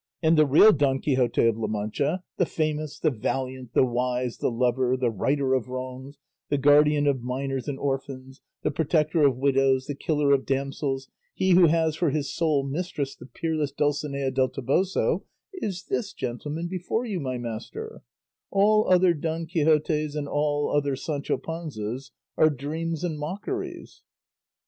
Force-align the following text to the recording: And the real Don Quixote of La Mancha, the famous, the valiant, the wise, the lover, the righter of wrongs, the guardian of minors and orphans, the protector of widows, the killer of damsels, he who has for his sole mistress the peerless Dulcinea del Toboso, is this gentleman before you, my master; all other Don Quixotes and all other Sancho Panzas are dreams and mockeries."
And 0.23 0.35
the 0.35 0.47
real 0.47 0.71
Don 0.73 0.99
Quixote 0.99 1.45
of 1.45 1.57
La 1.59 1.67
Mancha, 1.67 2.23
the 2.37 2.47
famous, 2.47 2.97
the 2.97 3.11
valiant, 3.11 3.73
the 3.75 3.85
wise, 3.85 4.39
the 4.39 4.49
lover, 4.49 4.97
the 4.97 5.11
righter 5.11 5.53
of 5.53 5.67
wrongs, 5.69 6.17
the 6.49 6.57
guardian 6.57 7.05
of 7.05 7.21
minors 7.21 7.67
and 7.67 7.77
orphans, 7.77 8.41
the 8.63 8.71
protector 8.71 9.21
of 9.23 9.37
widows, 9.37 9.85
the 9.85 9.93
killer 9.93 10.31
of 10.31 10.43
damsels, 10.43 11.07
he 11.35 11.51
who 11.51 11.67
has 11.67 11.95
for 11.95 12.09
his 12.09 12.33
sole 12.33 12.63
mistress 12.67 13.15
the 13.15 13.27
peerless 13.27 13.71
Dulcinea 13.71 14.31
del 14.31 14.49
Toboso, 14.49 15.23
is 15.53 15.83
this 15.83 16.13
gentleman 16.13 16.67
before 16.67 17.05
you, 17.05 17.19
my 17.19 17.37
master; 17.37 18.01
all 18.49 18.89
other 18.91 19.13
Don 19.13 19.45
Quixotes 19.45 20.15
and 20.15 20.27
all 20.27 20.73
other 20.75 20.95
Sancho 20.95 21.37
Panzas 21.37 22.09
are 22.37 22.49
dreams 22.49 23.03
and 23.03 23.19
mockeries." 23.19 24.01